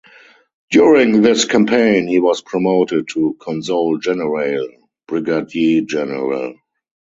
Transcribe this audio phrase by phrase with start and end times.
[0.71, 4.67] During this campaign he was promoted to "console generale"
[5.07, 6.55] (Brigadier General).